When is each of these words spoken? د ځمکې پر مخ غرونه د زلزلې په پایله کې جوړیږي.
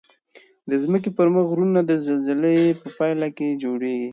د 0.69 0.71
ځمکې 0.83 1.09
پر 1.17 1.27
مخ 1.33 1.43
غرونه 1.51 1.79
د 1.85 1.91
زلزلې 2.05 2.57
په 2.81 2.87
پایله 2.97 3.27
کې 3.37 3.59
جوړیږي. 3.63 4.09